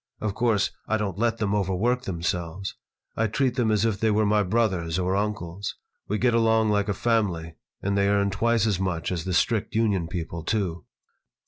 [0.19, 2.73] Of course, I don't let them overwork themselves.
[3.15, 5.75] I treat them as if they were my brothers or uncles.
[6.07, 9.75] We get along like a family, and they earn twice as much as the strict
[9.75, 10.85] union people, too."